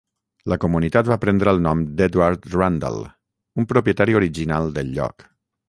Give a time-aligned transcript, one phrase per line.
[0.53, 2.99] La comunitat va prendre el nom d'Edward Randall,
[3.63, 5.31] un propietari original del lloc.